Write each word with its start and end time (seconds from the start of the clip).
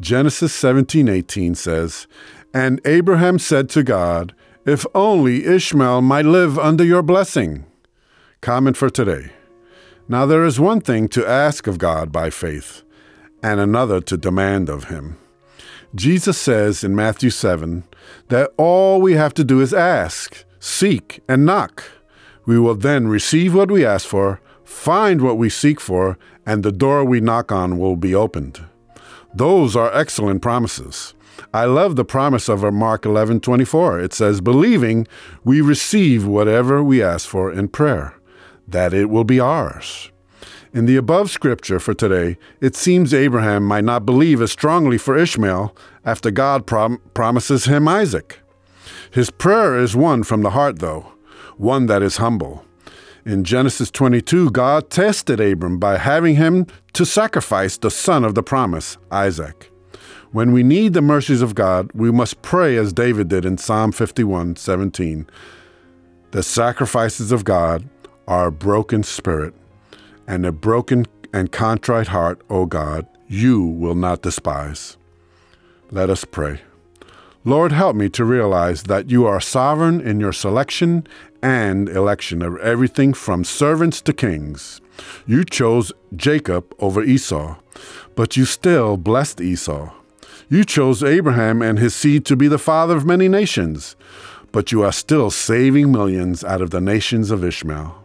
Genesis 0.00 0.52
17:18 0.52 1.54
says, 1.54 2.06
"And 2.52 2.80
Abraham 2.84 3.38
said 3.38 3.68
to 3.70 3.82
God, 3.82 4.34
if 4.64 4.84
only 4.94 5.46
Ishmael 5.46 6.02
might 6.02 6.26
live 6.26 6.58
under 6.58 6.84
your 6.84 7.02
blessing." 7.02 7.64
Comment 8.40 8.76
for 8.76 8.90
today. 8.90 9.30
Now 10.08 10.26
there 10.26 10.44
is 10.44 10.60
one 10.60 10.80
thing 10.80 11.08
to 11.08 11.28
ask 11.28 11.66
of 11.66 11.78
God 11.78 12.12
by 12.12 12.30
faith, 12.30 12.82
and 13.42 13.58
another 13.58 14.00
to 14.02 14.16
demand 14.16 14.68
of 14.68 14.84
him. 14.84 15.16
Jesus 15.94 16.36
says 16.36 16.84
in 16.84 16.94
Matthew 16.94 17.30
7 17.30 17.84
that 18.28 18.50
all 18.56 19.00
we 19.00 19.14
have 19.14 19.32
to 19.34 19.44
do 19.44 19.60
is 19.60 19.72
ask, 19.72 20.44
seek, 20.60 21.20
and 21.28 21.46
knock. 21.46 21.84
We 22.44 22.58
will 22.58 22.74
then 22.74 23.08
receive 23.08 23.54
what 23.54 23.70
we 23.70 23.84
ask 23.84 24.06
for, 24.06 24.40
find 24.64 25.22
what 25.22 25.38
we 25.38 25.48
seek 25.48 25.80
for, 25.80 26.18
and 26.44 26.62
the 26.62 26.72
door 26.72 27.04
we 27.04 27.20
knock 27.20 27.50
on 27.50 27.78
will 27.78 27.96
be 27.96 28.14
opened. 28.14 28.60
Those 29.36 29.76
are 29.76 29.94
excellent 29.94 30.40
promises. 30.40 31.12
I 31.52 31.66
love 31.66 31.94
the 31.94 32.06
promise 32.06 32.48
of 32.48 32.62
Mark 32.72 33.04
11:24. 33.04 34.00
It 34.00 34.14
says, 34.14 34.40
"Believing 34.40 35.06
we 35.44 35.60
receive 35.60 36.26
whatever 36.26 36.82
we 36.82 37.02
ask 37.02 37.28
for 37.28 37.52
in 37.52 37.68
prayer, 37.68 38.14
that 38.66 38.94
it 38.94 39.10
will 39.10 39.24
be 39.24 39.38
ours." 39.38 40.10
In 40.72 40.86
the 40.86 40.96
above 40.96 41.30
scripture 41.30 41.78
for 41.78 41.92
today, 41.92 42.38
it 42.62 42.74
seems 42.74 43.12
Abraham 43.12 43.62
might 43.62 43.84
not 43.84 44.06
believe 44.06 44.40
as 44.40 44.52
strongly 44.52 44.96
for 44.96 45.18
Ishmael 45.18 45.76
after 46.02 46.30
God 46.30 46.64
prom- 46.64 47.00
promises 47.12 47.66
him 47.66 47.86
Isaac. 47.86 48.40
His 49.10 49.28
prayer 49.28 49.76
is 49.76 49.94
one 49.94 50.22
from 50.22 50.40
the 50.40 50.56
heart, 50.56 50.78
though, 50.78 51.08
one 51.58 51.84
that 51.86 52.02
is 52.02 52.16
humble. 52.16 52.64
In 53.26 53.42
Genesis 53.42 53.90
22, 53.90 54.50
God 54.50 54.88
tested 54.88 55.40
Abram 55.40 55.78
by 55.78 55.98
having 55.98 56.36
him 56.36 56.66
to 56.96 57.04
sacrifice 57.04 57.76
the 57.76 57.90
son 57.90 58.24
of 58.24 58.34
the 58.34 58.42
promise, 58.42 58.96
Isaac. 59.10 59.70
When 60.32 60.52
we 60.52 60.62
need 60.62 60.94
the 60.94 61.02
mercies 61.02 61.42
of 61.42 61.54
God, 61.54 61.90
we 61.92 62.10
must 62.10 62.40
pray 62.40 62.78
as 62.78 62.94
David 62.94 63.28
did 63.28 63.44
in 63.44 63.58
Psalm 63.58 63.92
51 63.92 64.56
17. 64.56 65.28
The 66.30 66.42
sacrifices 66.42 67.32
of 67.32 67.44
God 67.44 67.86
are 68.26 68.46
a 68.46 68.52
broken 68.52 69.02
spirit, 69.02 69.52
and 70.26 70.46
a 70.46 70.52
broken 70.52 71.04
and 71.34 71.52
contrite 71.52 72.06
heart, 72.06 72.40
O 72.48 72.64
God, 72.64 73.06
you 73.28 73.62
will 73.62 73.94
not 73.94 74.22
despise. 74.22 74.96
Let 75.90 76.08
us 76.08 76.24
pray. 76.24 76.62
Lord, 77.46 77.70
help 77.70 77.94
me 77.94 78.08
to 78.08 78.24
realize 78.24 78.82
that 78.82 79.08
you 79.08 79.24
are 79.24 79.40
sovereign 79.40 80.00
in 80.00 80.18
your 80.18 80.32
selection 80.32 81.06
and 81.40 81.88
election 81.88 82.42
of 82.42 82.56
everything 82.56 83.14
from 83.14 83.44
servants 83.44 84.00
to 84.00 84.12
kings. 84.12 84.80
You 85.28 85.44
chose 85.44 85.92
Jacob 86.16 86.74
over 86.80 87.04
Esau, 87.04 87.56
but 88.16 88.36
you 88.36 88.46
still 88.46 88.96
blessed 88.96 89.40
Esau. 89.40 89.92
You 90.48 90.64
chose 90.64 91.04
Abraham 91.04 91.62
and 91.62 91.78
his 91.78 91.94
seed 91.94 92.24
to 92.26 92.34
be 92.34 92.48
the 92.48 92.58
father 92.58 92.96
of 92.96 93.06
many 93.06 93.28
nations, 93.28 93.94
but 94.50 94.72
you 94.72 94.82
are 94.82 94.90
still 94.90 95.30
saving 95.30 95.92
millions 95.92 96.42
out 96.42 96.60
of 96.60 96.70
the 96.70 96.80
nations 96.80 97.30
of 97.30 97.44
Ishmael. 97.44 98.04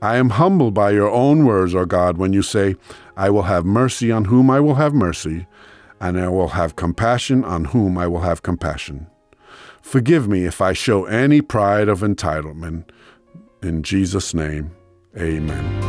I 0.00 0.18
am 0.18 0.30
humbled 0.30 0.74
by 0.74 0.92
your 0.92 1.10
own 1.10 1.44
words, 1.44 1.74
O 1.74 1.84
God, 1.84 2.16
when 2.16 2.32
you 2.32 2.42
say, 2.42 2.76
I 3.16 3.28
will 3.30 3.42
have 3.42 3.64
mercy 3.64 4.12
on 4.12 4.26
whom 4.26 4.48
I 4.48 4.60
will 4.60 4.76
have 4.76 4.94
mercy, 4.94 5.48
and 6.00 6.20
I 6.20 6.28
will 6.28 6.48
have 6.48 6.76
compassion 6.76 7.44
on 7.44 7.66
whom 7.66 7.98
I 7.98 8.06
will 8.06 8.20
have 8.20 8.42
compassion. 8.42 9.06
Forgive 9.82 10.28
me 10.28 10.44
if 10.44 10.60
I 10.60 10.72
show 10.72 11.04
any 11.06 11.40
pride 11.40 11.88
of 11.88 12.00
entitlement. 12.00 12.90
In 13.62 13.82
Jesus' 13.82 14.34
name, 14.34 14.72
amen. 15.16 15.87